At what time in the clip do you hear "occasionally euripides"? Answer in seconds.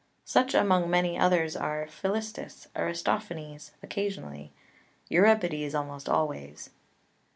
3.83-5.75